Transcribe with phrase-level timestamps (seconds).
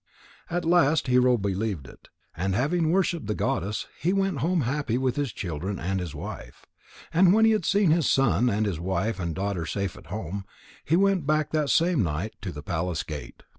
[0.49, 5.15] At last Hero believed it, and having worshipped the goddess, he went home happy with
[5.15, 6.65] his children and his wife.
[7.13, 10.45] And when he had seen his son and his wife and daughter safe at home,
[10.83, 13.43] he went back that same night to the palace gate.